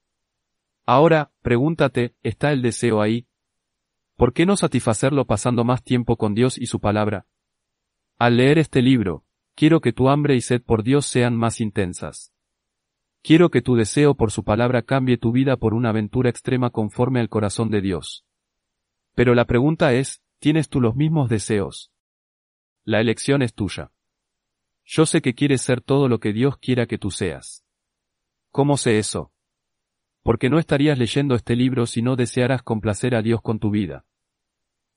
Ahora, 0.88 1.32
pregúntate, 1.44 2.16
¿está 2.24 2.52
el 2.52 2.64
deseo 2.64 3.04
ahí? 3.04 3.29
¿Por 4.20 4.34
qué 4.34 4.46
no 4.46 4.58
satisfacerlo 4.58 5.24
pasando 5.24 5.64
más 5.64 5.82
tiempo 5.82 6.18
con 6.18 6.36
Dios 6.36 6.58
y 6.58 6.66
su 6.66 6.82
palabra? 6.82 7.26
Al 8.18 8.36
leer 8.36 8.60
este 8.60 8.82
libro, 8.82 9.24
quiero 9.56 9.80
que 9.80 9.94
tu 9.94 10.10
hambre 10.10 10.36
y 10.36 10.42
sed 10.42 10.62
por 10.62 10.84
Dios 10.84 11.06
sean 11.06 11.38
más 11.38 11.62
intensas. 11.62 12.34
Quiero 13.22 13.50
que 13.50 13.62
tu 13.62 13.78
deseo 13.78 14.16
por 14.16 14.32
su 14.32 14.44
palabra 14.44 14.82
cambie 14.82 15.18
tu 15.18 15.32
vida 15.32 15.56
por 15.56 15.74
una 15.74 15.92
aventura 15.92 16.30
extrema 16.30 16.70
conforme 16.70 17.22
al 17.22 17.30
corazón 17.30 17.70
de 17.70 17.80
Dios. 17.80 18.26
Pero 19.16 19.36
la 19.36 19.46
pregunta 19.46 19.94
es, 19.94 20.22
¿tienes 20.40 20.68
tú 20.68 20.82
los 20.82 20.98
mismos 20.98 21.30
deseos? 21.30 21.94
La 22.84 23.00
elección 23.00 23.42
es 23.42 23.54
tuya. 23.54 23.94
Yo 24.84 25.06
sé 25.06 25.22
que 25.22 25.34
quieres 25.34 25.62
ser 25.62 25.80
todo 25.80 26.10
lo 26.10 26.20
que 26.20 26.34
Dios 26.34 26.58
quiera 26.58 26.88
que 26.88 26.98
tú 26.98 27.10
seas. 27.10 27.64
¿Cómo 28.52 28.76
sé 28.76 28.98
eso? 28.98 29.32
Porque 30.24 30.50
no 30.50 30.60
estarías 30.60 31.00
leyendo 31.00 31.36
este 31.36 31.56
libro 31.56 31.86
si 31.86 32.02
no 32.02 32.18
desearas 32.18 32.64
complacer 32.64 33.16
a 33.16 33.22
Dios 33.22 33.42
con 33.42 33.60
tu 33.60 33.70
vida. 33.70 34.06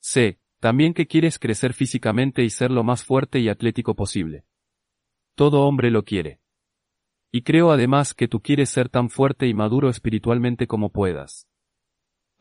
Sé, 0.02 0.40
también 0.58 0.94
que 0.94 1.06
quieres 1.06 1.38
crecer 1.38 1.74
físicamente 1.74 2.42
y 2.42 2.50
ser 2.50 2.72
lo 2.72 2.82
más 2.82 3.04
fuerte 3.04 3.38
y 3.38 3.48
atlético 3.48 3.94
posible. 3.94 4.44
Todo 5.36 5.62
hombre 5.62 5.92
lo 5.92 6.02
quiere. 6.02 6.40
Y 7.30 7.42
creo 7.42 7.70
además 7.70 8.12
que 8.12 8.26
tú 8.26 8.40
quieres 8.40 8.68
ser 8.68 8.88
tan 8.88 9.10
fuerte 9.10 9.46
y 9.46 9.54
maduro 9.54 9.88
espiritualmente 9.88 10.66
como 10.66 10.90
puedas. 10.90 11.48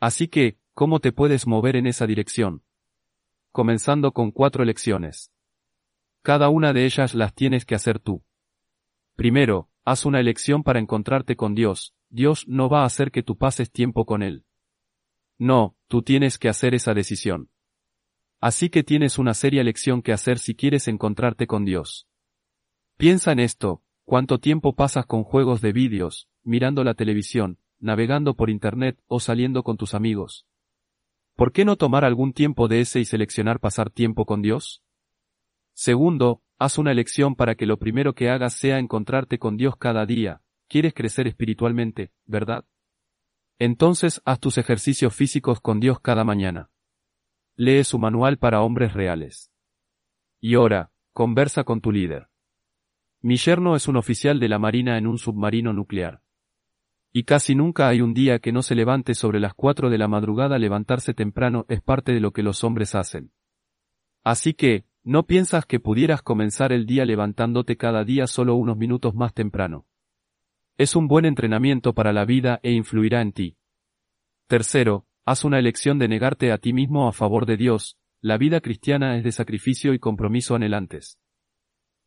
Así 0.00 0.26
que, 0.26 0.58
¿cómo 0.74 0.98
te 0.98 1.12
puedes 1.12 1.46
mover 1.46 1.76
en 1.76 1.86
esa 1.86 2.04
dirección? 2.04 2.64
Comenzando 3.52 4.10
con 4.12 4.32
cuatro 4.32 4.64
lecciones. 4.64 5.30
Cada 6.22 6.48
una 6.48 6.72
de 6.72 6.84
ellas 6.84 7.14
las 7.14 7.32
tienes 7.32 7.64
que 7.64 7.76
hacer 7.76 8.00
tú. 8.00 8.24
Primero, 9.14 9.70
haz 9.84 10.04
una 10.04 10.18
elección 10.18 10.64
para 10.64 10.80
encontrarte 10.80 11.36
con 11.36 11.54
Dios, 11.54 11.94
Dios 12.08 12.46
no 12.48 12.68
va 12.68 12.82
a 12.82 12.86
hacer 12.86 13.12
que 13.12 13.22
tú 13.22 13.38
pases 13.38 13.70
tiempo 13.70 14.04
con 14.04 14.22
Él. 14.22 14.44
No, 15.38 15.76
tú 15.86 16.02
tienes 16.02 16.38
que 16.38 16.48
hacer 16.48 16.74
esa 16.74 16.92
decisión. 16.92 17.51
Así 18.42 18.70
que 18.70 18.82
tienes 18.82 19.20
una 19.20 19.34
seria 19.34 19.62
lección 19.62 20.02
que 20.02 20.12
hacer 20.12 20.40
si 20.40 20.56
quieres 20.56 20.88
encontrarte 20.88 21.46
con 21.46 21.64
Dios. 21.64 22.08
Piensa 22.96 23.30
en 23.30 23.38
esto, 23.38 23.84
cuánto 24.04 24.40
tiempo 24.40 24.74
pasas 24.74 25.06
con 25.06 25.22
juegos 25.22 25.60
de 25.60 25.72
vídeos, 25.72 26.28
mirando 26.42 26.82
la 26.82 26.94
televisión, 26.94 27.58
navegando 27.78 28.34
por 28.34 28.50
Internet 28.50 29.00
o 29.06 29.20
saliendo 29.20 29.62
con 29.62 29.76
tus 29.76 29.94
amigos. 29.94 30.44
¿Por 31.36 31.52
qué 31.52 31.64
no 31.64 31.76
tomar 31.76 32.04
algún 32.04 32.32
tiempo 32.32 32.66
de 32.66 32.80
ese 32.80 32.98
y 32.98 33.04
seleccionar 33.04 33.60
pasar 33.60 33.90
tiempo 33.90 34.26
con 34.26 34.42
Dios? 34.42 34.82
Segundo, 35.72 36.42
haz 36.58 36.78
una 36.78 36.90
elección 36.90 37.36
para 37.36 37.54
que 37.54 37.66
lo 37.66 37.78
primero 37.78 38.12
que 38.16 38.28
hagas 38.28 38.54
sea 38.54 38.80
encontrarte 38.80 39.38
con 39.38 39.56
Dios 39.56 39.76
cada 39.76 40.04
día. 40.04 40.42
Quieres 40.66 40.94
crecer 40.94 41.28
espiritualmente, 41.28 42.10
¿verdad? 42.26 42.64
Entonces 43.60 44.20
haz 44.24 44.40
tus 44.40 44.58
ejercicios 44.58 45.14
físicos 45.14 45.60
con 45.60 45.78
Dios 45.78 46.00
cada 46.00 46.24
mañana. 46.24 46.71
Lee 47.56 47.84
su 47.84 47.98
manual 47.98 48.38
para 48.38 48.62
hombres 48.62 48.94
reales. 48.94 49.52
Y 50.40 50.56
ora, 50.56 50.90
conversa 51.12 51.64
con 51.64 51.80
tu 51.80 51.92
líder. 51.92 52.28
Mi 53.20 53.36
yerno 53.36 53.76
es 53.76 53.88
un 53.88 53.96
oficial 53.96 54.40
de 54.40 54.48
la 54.48 54.58
Marina 54.58 54.96
en 54.96 55.06
un 55.06 55.18
submarino 55.18 55.72
nuclear. 55.72 56.22
Y 57.12 57.24
casi 57.24 57.54
nunca 57.54 57.88
hay 57.88 58.00
un 58.00 58.14
día 58.14 58.38
que 58.38 58.52
no 58.52 58.62
se 58.62 58.74
levante 58.74 59.14
sobre 59.14 59.38
las 59.38 59.52
cuatro 59.52 59.90
de 59.90 59.98
la 59.98 60.08
madrugada 60.08 60.58
levantarse 60.58 61.12
temprano 61.12 61.66
es 61.68 61.82
parte 61.82 62.12
de 62.12 62.20
lo 62.20 62.32
que 62.32 62.42
los 62.42 62.64
hombres 62.64 62.94
hacen. 62.94 63.32
Así 64.24 64.54
que, 64.54 64.86
¿no 65.04 65.26
piensas 65.26 65.66
que 65.66 65.78
pudieras 65.78 66.22
comenzar 66.22 66.72
el 66.72 66.86
día 66.86 67.04
levantándote 67.04 67.76
cada 67.76 68.02
día 68.02 68.26
solo 68.26 68.54
unos 68.54 68.78
minutos 68.78 69.14
más 69.14 69.34
temprano? 69.34 69.86
Es 70.78 70.96
un 70.96 71.06
buen 71.06 71.26
entrenamiento 71.26 71.92
para 71.92 72.14
la 72.14 72.24
vida 72.24 72.60
e 72.62 72.72
influirá 72.72 73.20
en 73.20 73.32
ti. 73.32 73.56
Tercero, 74.46 75.06
haz 75.24 75.44
una 75.44 75.58
elección 75.58 75.98
de 75.98 76.08
negarte 76.08 76.52
a 76.52 76.58
ti 76.58 76.72
mismo 76.72 77.08
a 77.08 77.12
favor 77.12 77.46
de 77.46 77.56
Dios, 77.56 77.96
la 78.20 78.38
vida 78.38 78.60
cristiana 78.60 79.16
es 79.16 79.24
de 79.24 79.32
sacrificio 79.32 79.94
y 79.94 79.98
compromiso 79.98 80.54
anhelantes. 80.54 81.18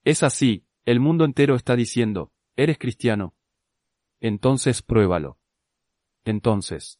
Es 0.03 0.23
así, 0.23 0.65
el 0.85 0.99
mundo 0.99 1.25
entero 1.25 1.55
está 1.55 1.75
diciendo, 1.75 2.31
eres 2.55 2.77
cristiano, 2.77 3.35
entonces 4.19 4.81
pruébalo. 4.81 5.37
Entonces, 6.23 6.99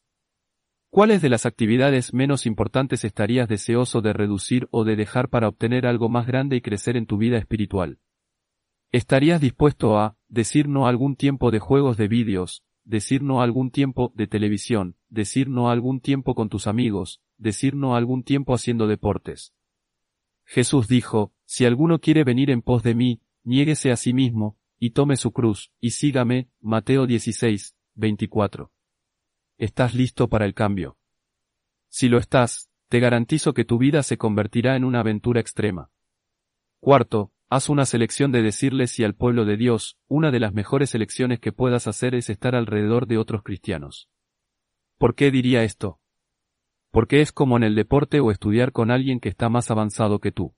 ¿cuáles 0.89 1.21
de 1.21 1.29
las 1.29 1.45
actividades 1.45 2.13
menos 2.13 2.45
importantes 2.45 3.03
estarías 3.03 3.47
deseoso 3.47 4.01
de 4.01 4.13
reducir 4.13 4.67
o 4.71 4.83
de 4.83 4.95
dejar 4.95 5.29
para 5.29 5.47
obtener 5.47 5.87
algo 5.87 6.09
más 6.09 6.27
grande 6.27 6.57
y 6.57 6.61
crecer 6.61 6.97
en 6.97 7.05
tu 7.05 7.17
vida 7.17 7.37
espiritual? 7.37 7.99
¿Estarías 8.91 9.41
dispuesto 9.41 9.97
a 9.97 10.17
decir 10.27 10.67
no 10.67 10.85
a 10.85 10.89
algún 10.89 11.15
tiempo 11.15 11.51
de 11.51 11.59
juegos 11.59 11.97
de 11.97 12.07
vídeos, 12.07 12.64
decir 12.85 13.21
no 13.21 13.41
algún 13.41 13.71
tiempo 13.71 14.13
de 14.15 14.27
televisión, 14.27 14.95
decir 15.09 15.49
no 15.49 15.69
algún 15.69 15.99
tiempo 15.99 16.35
con 16.35 16.49
tus 16.49 16.67
amigos, 16.67 17.21
decir 17.37 17.75
no 17.75 17.95
algún 17.95 18.23
tiempo 18.23 18.53
haciendo 18.53 18.87
deportes? 18.87 19.53
Jesús 20.45 20.87
dijo, 20.87 21.33
Si 21.43 21.65
alguno 21.65 21.99
quiere 21.99 22.23
venir 22.23 22.49
en 22.51 22.61
pos 22.61 22.83
de 22.83 22.95
mí, 22.95 23.21
niéguese 23.43 23.91
a 23.91 23.97
sí 23.97 24.13
mismo, 24.13 24.57
y 24.79 24.91
tome 24.91 25.17
su 25.17 25.31
cruz, 25.31 25.71
y 25.79 25.91
sígame, 25.91 26.49
Mateo 26.61 27.07
16, 27.07 27.75
24. 27.95 28.71
¿Estás 29.57 29.95
listo 29.95 30.29
para 30.29 30.45
el 30.45 30.53
cambio? 30.53 30.97
Si 31.89 32.09
lo 32.09 32.17
estás, 32.17 32.69
te 32.89 32.99
garantizo 32.99 33.53
que 33.53 33.65
tu 33.65 33.77
vida 33.77 34.03
se 34.03 34.17
convertirá 34.17 34.75
en 34.75 34.83
una 34.83 34.99
aventura 34.99 35.39
extrema. 35.39 35.89
Cuarto, 36.79 37.31
haz 37.55 37.69
una 37.69 37.85
selección 37.85 38.31
de 38.31 38.41
decirle 38.41 38.87
si 38.87 39.03
al 39.03 39.15
pueblo 39.15 39.45
de 39.45 39.57
Dios, 39.57 39.97
una 40.07 40.31
de 40.31 40.39
las 40.39 40.53
mejores 40.53 40.93
elecciones 40.93 41.39
que 41.39 41.51
puedas 41.51 41.87
hacer 41.87 42.13
es 42.13 42.29
estar 42.29 42.55
alrededor 42.55 43.07
de 43.07 43.17
otros 43.17 43.43
cristianos. 43.43 44.09
¿Por 44.97 45.15
qué 45.15 45.31
diría 45.31 45.63
esto? 45.63 45.99
Porque 46.91 47.21
es 47.21 47.31
como 47.31 47.57
en 47.57 47.63
el 47.63 47.75
deporte 47.75 48.19
o 48.19 48.31
estudiar 48.31 48.71
con 48.71 48.91
alguien 48.91 49.19
que 49.19 49.29
está 49.29 49.49
más 49.49 49.71
avanzado 49.71 50.19
que 50.19 50.31
tú. 50.31 50.53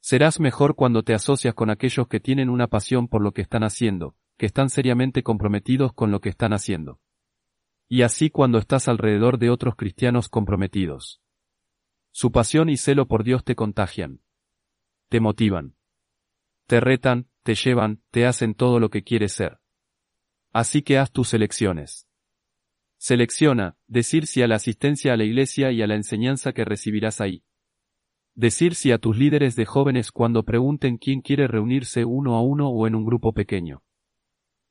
Serás 0.00 0.40
mejor 0.40 0.74
cuando 0.74 1.02
te 1.02 1.14
asocias 1.14 1.54
con 1.54 1.70
aquellos 1.70 2.08
que 2.08 2.20
tienen 2.20 2.48
una 2.48 2.66
pasión 2.66 3.08
por 3.08 3.22
lo 3.22 3.32
que 3.32 3.42
están 3.42 3.62
haciendo, 3.62 4.16
que 4.36 4.46
están 4.46 4.70
seriamente 4.70 5.22
comprometidos 5.22 5.92
con 5.92 6.10
lo 6.10 6.20
que 6.20 6.28
están 6.28 6.52
haciendo. 6.52 7.00
Y 7.88 8.02
así 8.02 8.30
cuando 8.30 8.58
estás 8.58 8.88
alrededor 8.88 9.38
de 9.38 9.50
otros 9.50 9.74
cristianos 9.76 10.28
comprometidos. 10.28 11.20
Su 12.12 12.32
pasión 12.32 12.68
y 12.68 12.76
celo 12.76 13.06
por 13.06 13.24
Dios 13.24 13.44
te 13.44 13.54
contagian. 13.54 14.22
Te 15.08 15.20
motivan. 15.20 15.74
Te 16.70 16.78
retan, 16.78 17.26
te 17.42 17.56
llevan, 17.56 18.00
te 18.12 18.26
hacen 18.26 18.54
todo 18.54 18.78
lo 18.78 18.90
que 18.90 19.02
quieres 19.02 19.32
ser. 19.32 19.58
Así 20.52 20.82
que 20.82 20.98
haz 20.98 21.10
tus 21.10 21.34
elecciones. 21.34 22.06
Selecciona, 22.96 23.76
decir 23.88 24.28
sí 24.28 24.40
a 24.40 24.46
la 24.46 24.54
asistencia 24.54 25.12
a 25.12 25.16
la 25.16 25.24
iglesia 25.24 25.72
y 25.72 25.82
a 25.82 25.88
la 25.88 25.96
enseñanza 25.96 26.52
que 26.52 26.64
recibirás 26.64 27.20
ahí. 27.20 27.42
Decir 28.36 28.76
sí 28.76 28.92
a 28.92 28.98
tus 28.98 29.18
líderes 29.18 29.56
de 29.56 29.66
jóvenes 29.66 30.12
cuando 30.12 30.44
pregunten 30.44 30.96
quién 30.96 31.22
quiere 31.22 31.48
reunirse 31.48 32.04
uno 32.04 32.36
a 32.36 32.40
uno 32.40 32.68
o 32.68 32.86
en 32.86 32.94
un 32.94 33.04
grupo 33.04 33.32
pequeño. 33.32 33.82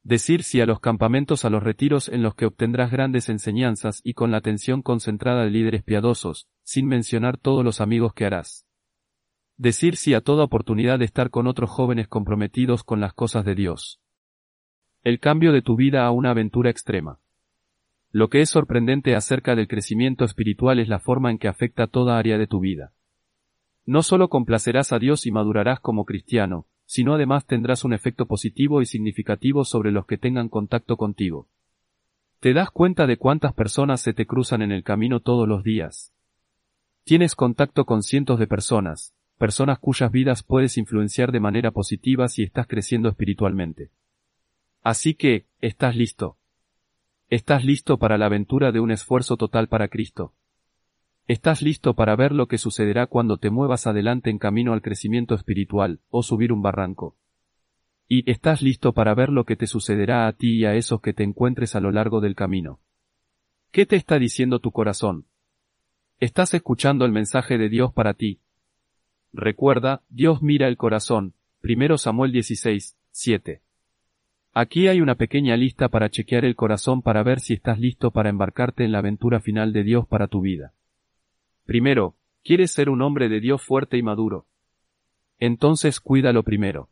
Decir 0.01 0.44
sí 0.44 0.62
a 0.62 0.65
los 0.65 0.79
campamentos 0.79 1.44
a 1.44 1.50
los 1.50 1.62
retiros 1.62 2.08
en 2.08 2.24
los 2.24 2.34
que 2.34 2.46
obtendrás 2.46 2.91
grandes 2.91 3.27
enseñanzas 3.27 4.00
y 4.06 4.13
con 4.13 4.32
la 4.32 4.38
atención 4.38 4.84
concentrada 4.84 5.44
de 5.44 5.50
líderes 5.50 5.84
piadosos, 5.84 6.48
sin 6.63 6.88
mencionar 6.88 7.38
todos 7.38 7.65
los 7.65 7.82
amigos 7.82 8.13
que 8.13 8.24
harás. 8.24 8.68
Decir 9.60 9.98
sí 9.98 10.13
a 10.13 10.22
toda 10.22 10.46
oportunidad 10.46 11.00
de 11.00 11.06
estar 11.06 11.32
con 11.32 11.46
otros 11.46 11.70
jóvenes 11.70 12.08
comprometidos 12.08 12.86
con 12.86 13.01
las 13.01 13.12
cosas 13.12 13.44
de 13.44 13.56
Dios. 13.56 14.00
El 15.04 15.20
cambio 15.20 15.51
de 15.51 15.62
tu 15.62 15.75
vida 15.75 16.06
a 16.06 16.12
una 16.12 16.32
aventura 16.32 16.70
extrema. 16.70 17.20
Lo 18.10 18.30
que 18.30 18.39
es 18.39 18.50
sorprendente 18.50 19.18
acerca 19.18 19.58
del 19.58 19.68
crecimiento 19.68 20.24
espiritual 20.24 20.80
es 20.80 20.88
la 20.88 21.00
forma 21.00 21.30
en 21.30 21.39
que 21.39 21.50
afecta 21.50 21.88
toda 21.88 22.18
área 22.18 22.38
de 22.38 22.48
tu 22.48 22.62
vida. 22.62 22.94
No 23.86 24.01
solo 24.01 24.30
complacerás 24.30 24.94
a 24.94 24.98
Dios 24.98 25.25
y 25.25 25.32
madurarás 25.32 25.82
como 25.82 26.06
cristiano, 26.06 26.66
sino 26.86 27.13
además 27.13 27.46
tendrás 27.46 27.84
un 27.84 27.92
efecto 27.92 28.28
positivo 28.28 28.82
y 28.82 28.86
significativo 28.86 29.66
sobre 29.66 29.92
los 29.92 30.06
que 30.06 30.18
tengan 30.18 30.48
contacto 30.48 30.96
contigo. 30.96 31.50
¿Te 32.39 32.54
das 32.54 32.72
cuenta 32.72 33.08
de 33.08 33.18
cuántas 33.18 33.54
personas 33.54 34.00
se 34.00 34.13
te 34.13 34.25
cruzan 34.25 34.62
en 34.62 34.72
el 34.72 34.84
camino 34.86 35.20
todos 35.20 35.50
los 35.50 35.66
días? 35.66 36.13
Tienes 37.04 37.36
contacto 37.36 37.84
con 37.84 38.04
cientos 38.04 38.39
de 38.39 38.48
personas, 38.48 39.13
personas 39.39 39.79
cuyas 39.79 40.12
vidas 40.12 40.43
puedes 40.43 40.77
influenciar 40.77 41.31
de 41.31 41.39
manera 41.39 41.72
positiva 41.72 42.27
si 42.27 42.43
estás 42.43 42.67
creciendo 42.67 43.10
espiritualmente. 43.10 43.89
Así 44.84 45.15
que, 45.15 45.48
estás 45.62 45.96
listo. 45.96 46.38
Estás 47.29 47.63
listo 47.63 47.98
para 47.98 48.17
la 48.17 48.27
aventura 48.27 48.72
de 48.72 48.81
un 48.81 48.91
esfuerzo 48.91 49.38
total 49.38 49.67
para 49.67 49.88
Cristo. 49.88 50.34
Estás 51.25 51.62
listo 51.62 51.93
para 51.96 52.15
ver 52.15 52.34
lo 52.34 52.48
que 52.48 52.58
sucederá 52.58 53.08
cuando 53.08 53.38
te 53.38 53.50
muevas 53.50 53.88
adelante 53.88 54.29
en 54.29 54.39
camino 54.39 54.74
al 54.74 54.81
crecimiento 54.81 55.36
espiritual, 55.36 56.01
o 56.10 56.22
subir 56.22 56.51
un 56.51 56.62
barranco. 56.62 57.15
Y 58.08 58.29
estás 58.29 58.62
listo 58.62 58.93
para 58.93 59.13
ver 59.13 59.29
lo 59.29 59.46
que 59.46 59.55
te 59.55 59.67
sucederá 59.67 60.27
a 60.27 60.34
ti 60.34 60.58
y 60.58 60.65
a 60.65 60.75
esos 60.75 61.01
que 61.01 61.13
te 61.13 61.24
encuentres 61.24 61.75
a 61.75 61.79
lo 61.79 61.91
largo 61.91 62.19
del 62.19 62.36
camino. 62.36 62.81
¿Qué 63.72 63.86
te 63.86 63.96
está 63.96 64.19
diciendo 64.19 64.60
tu 64.60 64.72
corazón? 64.72 65.27
Estás 66.19 66.53
escuchando 66.53 67.05
el 67.05 67.12
mensaje 67.12 67.58
de 67.58 67.69
Dios 67.69 67.93
para 67.93 68.15
ti. 68.15 68.41
Recuerda, 69.33 70.01
Dios 70.09 70.41
mira 70.41 70.67
el 70.67 70.77
corazón. 70.77 71.33
Primero 71.62 71.98
Samuel 71.98 72.31
16, 72.31 72.98
7. 73.12 73.62
Aquí 74.53 74.88
hay 74.88 75.01
una 75.01 75.15
pequeña 75.15 75.55
lista 75.55 75.89
para 75.89 76.09
chequear 76.09 76.45
el 76.45 76.55
corazón 76.55 77.01
para 77.01 77.21
ver 77.21 77.39
si 77.39 77.53
estás 77.53 77.79
listo 77.79 78.12
para 78.12 78.29
embarcarte 78.29 78.83
en 78.83 78.91
la 78.91 79.00
aventura 79.00 79.39
final 79.39 79.74
de 79.74 79.83
Dios 79.83 80.07
para 80.07 80.27
tu 80.27 80.41
vida. 80.41 80.74
Primero, 81.65 82.15
quieres 82.43 82.71
ser 82.71 82.89
un 82.89 83.01
hombre 83.01 83.29
de 83.29 83.39
Dios 83.39 83.62
fuerte 83.62 83.98
y 83.98 84.01
maduro. 84.01 84.48
Entonces 85.38 86.00
cuídalo 86.00 86.43
primero. 86.43 86.89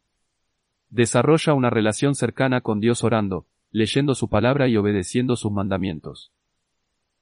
Desarrolla 0.89 1.53
una 1.53 1.69
relación 1.69 2.15
cercana 2.15 2.61
con 2.61 2.79
Dios 2.79 3.03
orando, 3.03 3.47
leyendo 3.71 4.15
su 4.15 4.29
palabra 4.29 4.67
y 4.67 4.77
obedeciendo 4.77 5.35
sus 5.35 5.51
mandamientos. 5.51 6.31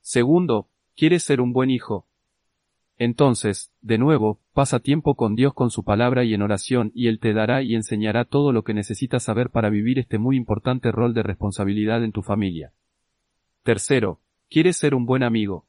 Segundo, 0.02 0.68
quieres 0.96 1.24
ser 1.24 1.42
un 1.42 1.54
buen 1.54 1.72
hijo. 1.72 2.06
Entonces, 2.98 3.74
de 3.82 3.98
nuevo, 3.98 4.40
pasa 4.54 4.80
tiempo 4.80 5.16
con 5.16 5.36
Dios 5.36 5.54
con 5.54 5.70
su 5.70 5.84
palabra 5.84 6.24
y 6.24 6.34
en 6.34 6.42
oración 6.42 6.92
y 6.96 7.08
Él 7.08 7.20
te 7.20 7.34
dará 7.34 7.62
y 7.62 7.76
enseñará 7.76 8.24
todo 8.24 8.54
lo 8.54 8.64
que 8.64 8.74
necesitas 8.74 9.24
saber 9.24 9.50
para 9.50 9.70
vivir 9.70 10.00
este 10.00 10.18
muy 10.18 10.38
importante 10.38 10.92
rol 10.92 11.14
de 11.14 11.24
responsabilidad 11.24 12.04
en 12.04 12.14
tu 12.14 12.22
familia. 12.22 12.72
Tercero, 13.64 14.22
quieres 14.50 14.78
ser 14.78 14.96
un 14.96 15.06
buen 15.06 15.24
amigo. 15.24 15.68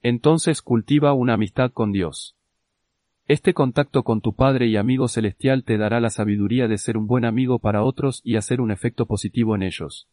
Entonces 0.00 0.62
cultiva 0.62 1.12
una 1.12 1.34
amistad 1.34 1.72
con 1.72 1.90
Dios. 1.90 2.36
Este 3.26 3.52
contacto 3.52 4.04
con 4.04 4.20
tu 4.20 4.34
Padre 4.34 4.68
y 4.68 4.76
amigo 4.76 5.08
celestial 5.08 5.64
te 5.64 5.76
dará 5.76 6.00
la 6.00 6.10
sabiduría 6.10 6.68
de 6.68 6.78
ser 6.78 6.96
un 6.96 7.06
buen 7.06 7.24
amigo 7.24 7.58
para 7.58 7.82
otros 7.82 8.20
y 8.24 8.36
hacer 8.36 8.60
un 8.60 8.70
efecto 8.70 9.06
positivo 9.06 9.54
en 9.56 9.64
ellos. 9.64 10.08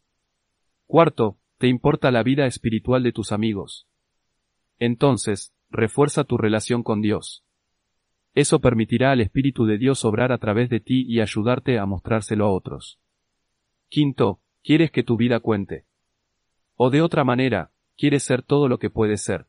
Cuarto, 0.86 1.38
te 1.58 1.68
importa 1.68 2.10
la 2.10 2.22
vida 2.22 2.46
espiritual 2.46 3.02
de 3.02 3.12
tus 3.12 3.32
amigos. 3.32 3.86
Entonces, 4.78 5.54
refuerza 5.76 6.24
tu 6.24 6.36
relación 6.38 6.82
con 6.82 7.00
Dios. 7.00 7.44
Eso 8.34 8.60
permitirá 8.60 9.12
al 9.12 9.20
Espíritu 9.20 9.64
de 9.64 9.78
Dios 9.78 10.04
obrar 10.04 10.32
a 10.32 10.38
través 10.38 10.68
de 10.68 10.80
ti 10.80 11.06
y 11.08 11.20
ayudarte 11.20 11.78
a 11.78 11.86
mostrárselo 11.86 12.46
a 12.46 12.50
otros. 12.50 12.98
Quinto, 13.88 14.40
quieres 14.62 14.90
que 14.90 15.02
tu 15.02 15.16
vida 15.16 15.40
cuente. 15.40 15.86
O 16.74 16.90
de 16.90 17.00
otra 17.00 17.24
manera, 17.24 17.70
quieres 17.96 18.24
ser 18.24 18.42
todo 18.42 18.68
lo 18.68 18.78
que 18.78 18.90
puedes 18.90 19.22
ser. 19.22 19.46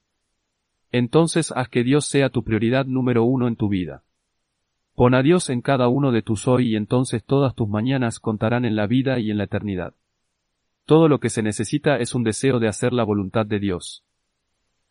entonces 0.90 1.52
haz 1.52 1.68
que 1.68 1.84
Dios 1.84 2.06
sea 2.06 2.30
tu 2.30 2.44
prioridad 2.44 2.86
número 2.86 3.26
uno 3.26 3.48
en 3.50 3.58
tu 3.58 3.68
vida. 3.68 4.04
Pon 4.96 5.14
a 5.14 5.22
Dios 5.22 5.50
en 5.50 5.62
cada 5.62 5.90
uno 5.90 6.12
de 6.12 6.22
tus 6.22 6.48
hoy 6.48 6.72
y 6.72 6.76
entonces 6.76 7.24
todas 7.24 7.54
tus 7.56 7.68
mañanas 7.68 8.20
contarán 8.20 8.64
en 8.64 8.76
la 8.76 8.88
vida 8.88 9.20
y 9.20 9.30
en 9.32 9.38
la 9.38 9.44
eternidad. 9.44 9.96
Todo 10.86 11.10
lo 11.10 11.20
que 11.20 11.30
se 11.30 11.44
necesita 11.44 11.98
es 11.98 12.16
un 12.16 12.24
deseo 12.24 12.60
de 12.60 12.70
hacer 12.70 12.94
la 12.94 13.04
voluntad 13.04 13.46
de 13.46 13.60
Dios. 13.60 14.06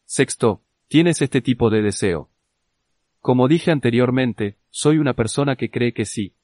Sexto, 0.04 0.62
tienes 0.88 1.20
este 1.20 1.40
tipo 1.40 1.70
de 1.70 1.82
deseo. 1.82 2.30
Como 3.20 3.48
dije 3.48 3.72
anteriormente, 3.72 4.56
soy 4.70 4.98
una 4.98 5.14
persona 5.14 5.56
que 5.56 5.70
cree 5.70 5.92
que 5.92 6.04
sí. 6.04 6.34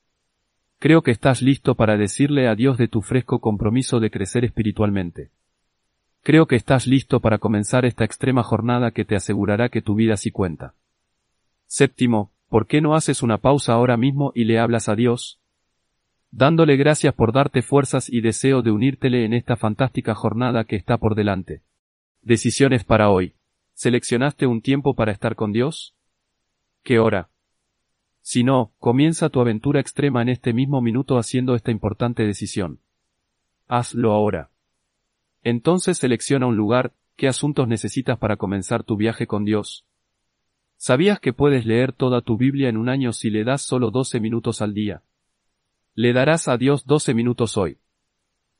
Creo 0.79 1.03
que 1.03 1.13
estás 1.13 1.43
listo 1.43 1.77
para 1.77 1.97
decirle 1.97 2.49
a 2.49 2.57
Dios 2.57 2.77
de 2.77 2.89
tu 2.89 3.03
fresco 3.03 3.41
compromiso 3.41 4.01
de 4.01 4.11
crecer 4.11 4.45
espiritualmente. 4.45 5.31
Creo 6.23 6.47
que 6.47 6.57
estás 6.57 6.87
listo 6.87 7.21
para 7.21 7.39
comenzar 7.39 7.85
esta 7.85 8.05
extrema 8.05 8.43
jornada 8.43 8.91
que 8.91 9.05
te 9.05 9.15
asegurará 9.15 9.69
que 9.69 9.83
tu 9.83 9.95
vida 9.95 10.17
sí 10.17 10.33
cuenta. 10.33 10.75
Séptimo, 11.67 12.33
¿por 12.49 12.67
qué 12.67 12.81
no 12.81 12.95
haces 12.97 13.23
una 13.23 13.39
pausa 13.39 13.75
ahora 13.75 13.97
mismo 13.97 14.33
y 14.35 14.45
le 14.45 14.59
hablas 14.59 14.89
a 14.89 14.97
Dios? 14.97 15.41
Dándole 16.33 16.77
gracias 16.77 17.15
por 17.15 17.33
darte 17.33 17.63
fuerzas 17.63 18.09
y 18.09 18.21
deseo 18.21 18.63
de 18.63 18.73
unírtele 18.73 19.25
en 19.25 19.35
esta 19.35 19.57
fantástica 19.57 20.15
jornada 20.15 20.65
que 20.65 20.77
está 20.77 20.99
por 20.99 21.15
delante. 21.15 21.63
Decisiones 22.23 22.85
para 22.85 23.11
hoy. 23.11 23.35
¿Seleccionaste 23.83 24.47
un 24.47 24.62
tiempo 24.62 24.95
para 24.95 25.11
estar 25.11 25.35
con 25.35 25.51
Dios? 25.51 25.93
¿Qué 26.85 27.01
hora? 27.01 27.31
Si 28.21 28.45
no, 28.45 28.71
comienza 28.79 29.29
tu 29.29 29.41
aventura 29.41 29.81
extrema 29.81 30.23
en 30.23 30.29
este 30.29 30.53
mismo 30.53 30.81
minuto 30.81 31.19
haciendo 31.19 31.57
esta 31.57 31.73
importante 31.73 32.25
decisión. 32.25 32.79
Hazlo 33.67 34.12
ahora. 34.12 34.51
Entonces 35.43 35.99
selecciona 35.99 36.47
un 36.47 36.57
lugar, 36.57 36.93
qué 37.17 37.27
asuntos 37.27 37.67
necesitas 37.67 38.19
para 38.19 38.37
comenzar 38.37 38.85
tu 38.85 38.97
viaje 38.97 39.27
con 39.27 39.45
Dios. 39.45 39.85
¿Sabías 40.77 41.19
que 41.19 41.33
puedes 41.33 41.67
leer 41.67 41.93
toda 41.93 42.21
tu 42.21 42.37
Biblia 42.37 42.69
en 42.69 42.77
un 42.77 42.89
año 42.89 43.12
si 43.12 43.31
le 43.31 43.43
das 43.43 43.62
solo 43.62 43.91
12 43.91 44.21
minutos 44.21 44.62
al 44.62 44.75
día? 44.75 45.03
Le 45.97 46.12
darás 46.12 46.47
a 46.47 46.57
Dios 46.57 46.87
12 46.87 47.15
minutos 47.15 47.57
hoy. 47.57 47.79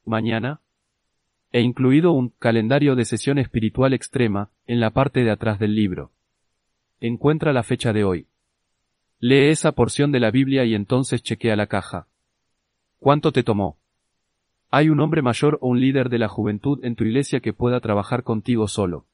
Mañana. 0.05 0.63
He 1.53 1.61
incluido 1.61 2.13
un 2.13 2.31
calendario 2.31 2.97
de 2.97 3.05
sesión 3.05 3.39
espiritual 3.39 3.93
extrema 3.93 4.51
en 4.67 4.81
la 4.81 4.91
parte 4.91 5.23
de 5.23 5.31
atrás 5.31 5.59
del 5.59 5.75
libro. 5.75 6.11
Encuentra 6.99 7.53
la 7.53 7.63
fecha 7.63 7.93
de 7.93 8.05
hoy. 8.05 8.27
Lee 9.19 9.51
esa 9.51 9.73
porción 9.73 10.13
de 10.13 10.21
la 10.21 10.31
Biblia 10.31 10.65
y 10.65 10.75
entonces 10.75 11.23
chequea 11.23 11.55
la 11.55 11.67
caja. 11.67 12.09
¿Cuánto 12.99 13.33
te 13.33 13.43
tomó? 13.43 13.77
¿Hay 14.71 14.89
un 14.89 15.01
hombre 15.01 15.21
mayor 15.21 15.59
o 15.61 15.69
un 15.69 15.81
líder 15.81 16.09
de 16.09 16.19
la 16.19 16.29
juventud 16.29 16.83
en 16.83 16.97
tu 16.97 17.05
iglesia 17.05 17.41
que 17.41 17.53
pueda 17.53 17.81
trabajar 17.81 18.23
contigo 18.23 18.67
solo? 18.67 19.07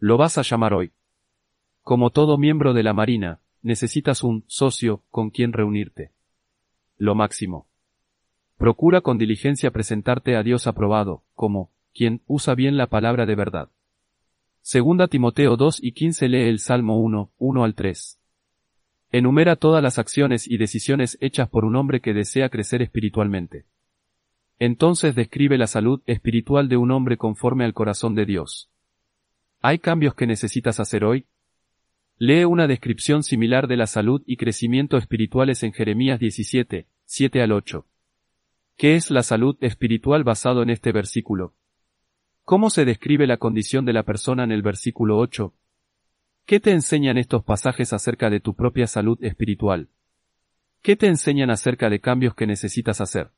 Lo 0.00 0.16
vas 0.16 0.36
a 0.38 0.42
llamar 0.42 0.74
hoy. 0.74 0.92
Como 1.82 2.10
todo 2.10 2.36
miembro 2.36 2.74
de 2.74 2.82
la 2.82 2.92
Marina, 2.92 3.40
necesitas 3.62 4.24
un 4.24 4.42
socio 4.48 5.04
con 5.10 5.30
quien 5.30 5.52
reunirte. 5.52 6.10
Lo 6.98 7.14
máximo. 7.14 7.68
Procura 8.56 9.00
con 9.00 9.18
diligencia 9.18 9.70
presentarte 9.70 10.36
a 10.36 10.42
Dios 10.42 10.66
aprobado, 10.66 11.24
como 11.34 11.70
quien 11.92 12.22
usa 12.26 12.54
bien 12.54 12.76
la 12.76 12.86
palabra 12.86 13.26
de 13.26 13.34
verdad. 13.34 13.70
Segunda 14.60 15.08
Timoteo 15.08 15.56
2 15.56 15.82
y 15.82 15.92
15 15.92 16.28
lee 16.28 16.48
el 16.48 16.58
Salmo 16.58 16.98
1, 16.98 17.32
1 17.36 17.64
al 17.64 17.74
3. 17.74 18.20
Enumera 19.12 19.56
todas 19.56 19.82
las 19.82 19.98
acciones 19.98 20.50
y 20.50 20.56
decisiones 20.56 21.18
hechas 21.20 21.48
por 21.48 21.64
un 21.64 21.76
hombre 21.76 22.00
que 22.00 22.14
desea 22.14 22.48
crecer 22.48 22.82
espiritualmente. 22.82 23.66
Entonces 24.58 25.14
describe 25.14 25.58
la 25.58 25.66
salud 25.66 26.00
espiritual 26.06 26.68
de 26.68 26.76
un 26.76 26.90
hombre 26.90 27.16
conforme 27.16 27.64
al 27.64 27.74
corazón 27.74 28.14
de 28.14 28.24
Dios. 28.24 28.70
¿Hay 29.60 29.78
cambios 29.78 30.14
que 30.14 30.26
necesitas 30.26 30.80
hacer 30.80 31.04
hoy? 31.04 31.26
Lee 32.18 32.44
una 32.44 32.66
descripción 32.66 33.22
similar 33.22 33.66
de 33.66 33.76
la 33.76 33.86
salud 33.86 34.22
y 34.26 34.36
crecimiento 34.36 34.96
espirituales 34.96 35.62
en 35.62 35.72
Jeremías 35.72 36.20
17, 36.20 36.86
7 37.04 37.42
al 37.42 37.52
8. 37.52 37.86
¿Qué 38.76 38.96
es 38.96 39.12
la 39.12 39.22
salud 39.22 39.56
espiritual 39.60 40.24
basado 40.24 40.62
en 40.62 40.70
este 40.70 40.90
versículo? 40.90 41.54
¿Cómo 42.42 42.70
se 42.70 42.84
describe 42.84 43.24
la 43.26 43.36
condición 43.36 43.84
de 43.84 43.92
la 43.92 44.02
persona 44.02 44.42
en 44.42 44.50
el 44.50 44.62
versículo 44.62 45.16
8? 45.18 45.54
¿Qué 46.44 46.58
te 46.58 46.72
enseñan 46.72 47.16
estos 47.16 47.44
pasajes 47.44 47.92
acerca 47.92 48.30
de 48.30 48.40
tu 48.40 48.54
propia 48.54 48.88
salud 48.88 49.16
espiritual? 49.22 49.90
¿Qué 50.82 50.96
te 50.96 51.06
enseñan 51.06 51.50
acerca 51.50 51.88
de 51.88 52.00
cambios 52.00 52.34
que 52.34 52.48
necesitas 52.48 53.00
hacer? 53.00 53.30